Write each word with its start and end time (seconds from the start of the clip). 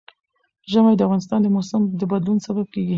ژمی 0.71 0.93
د 0.97 1.01
افغانستان 1.07 1.39
د 1.41 1.47
موسم 1.55 1.81
د 1.99 2.01
بدلون 2.11 2.37
سبب 2.47 2.65
کېږي. 2.73 2.89